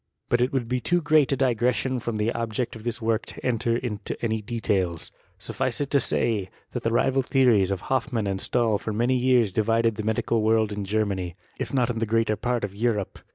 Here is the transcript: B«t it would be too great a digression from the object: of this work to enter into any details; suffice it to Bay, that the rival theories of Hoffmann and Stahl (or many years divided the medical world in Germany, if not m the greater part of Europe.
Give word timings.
B«t 0.29 0.43
it 0.43 0.51
would 0.51 0.67
be 0.67 0.79
too 0.79 0.99
great 0.99 1.31
a 1.31 1.37
digression 1.37 1.99
from 1.99 2.17
the 2.17 2.31
object: 2.31 2.75
of 2.75 2.83
this 2.83 3.03
work 3.03 3.23
to 3.27 3.45
enter 3.45 3.75
into 3.77 4.17
any 4.25 4.41
details; 4.41 5.11
suffice 5.37 5.79
it 5.79 5.91
to 5.91 6.01
Bay, 6.09 6.49
that 6.71 6.81
the 6.81 6.91
rival 6.91 7.21
theories 7.21 7.69
of 7.69 7.81
Hoffmann 7.81 8.25
and 8.25 8.41
Stahl 8.41 8.81
(or 8.87 8.93
many 8.93 9.15
years 9.15 9.51
divided 9.51 9.97
the 9.97 10.03
medical 10.03 10.41
world 10.41 10.71
in 10.71 10.85
Germany, 10.85 11.35
if 11.59 11.71
not 11.71 11.91
m 11.91 11.99
the 11.99 12.07
greater 12.07 12.35
part 12.35 12.63
of 12.63 12.73
Europe. 12.73 13.19